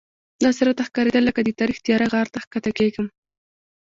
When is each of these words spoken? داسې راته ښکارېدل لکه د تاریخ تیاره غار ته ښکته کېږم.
داسې 0.43 0.61
راته 0.67 0.83
ښکارېدل 0.87 1.23
لکه 1.29 1.41
د 1.43 1.49
تاریخ 1.59 1.77
تیاره 1.85 2.07
غار 2.13 2.27
ته 2.33 2.37
ښکته 2.43 2.71
کېږم. 2.79 3.07